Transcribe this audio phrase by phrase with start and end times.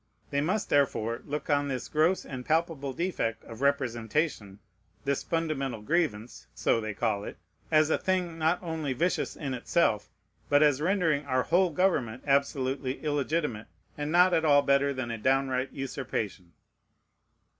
[0.31, 4.57] They must therefore look on this gross and palpable defect of representation,
[5.05, 7.37] this fundamental grievance, (so they call it,)
[7.69, 10.09] as a thing not only vicious in itself,
[10.49, 15.19] but as rendering our whole government absolutely illegitimate, and not at all better than a
[15.19, 16.53] downright usurpation.